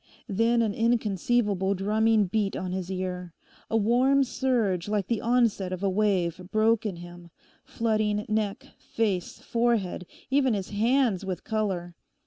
[0.29, 3.35] Then an inconceivable drumming beat on his ear.
[3.69, 7.29] A warm surge, like the onset of a wave, broke in him,
[7.63, 11.93] flooding neck, face, forehead, even his hands with colour.